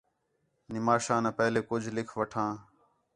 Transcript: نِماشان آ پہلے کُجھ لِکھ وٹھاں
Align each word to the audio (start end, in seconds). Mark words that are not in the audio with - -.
نِماشان 0.73 1.23
آ 1.29 1.31
پہلے 1.39 1.59
کُجھ 1.69 1.87
لِکھ 1.95 2.13
وٹھاں 2.17 2.51